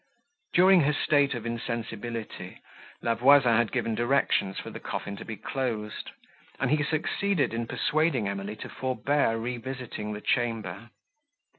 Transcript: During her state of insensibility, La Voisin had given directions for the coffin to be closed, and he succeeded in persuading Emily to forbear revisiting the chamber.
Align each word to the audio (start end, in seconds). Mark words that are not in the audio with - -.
During 0.55 0.81
her 0.81 0.93
state 0.93 1.35
of 1.35 1.45
insensibility, 1.45 2.59
La 3.03 3.13
Voisin 3.13 3.55
had 3.55 3.71
given 3.71 3.93
directions 3.93 4.57
for 4.57 4.71
the 4.71 4.79
coffin 4.79 5.15
to 5.17 5.23
be 5.25 5.37
closed, 5.37 6.09
and 6.59 6.71
he 6.71 6.81
succeeded 6.83 7.53
in 7.53 7.67
persuading 7.67 8.27
Emily 8.27 8.55
to 8.55 8.67
forbear 8.67 9.37
revisiting 9.37 10.13
the 10.13 10.21
chamber. 10.21 10.89